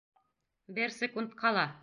Бер 0.79 0.95
секундҡа 0.97 1.55
ла! 1.59 1.69